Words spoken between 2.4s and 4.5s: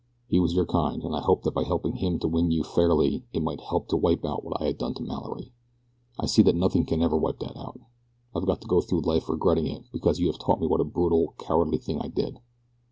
you fairly it might help to wipe out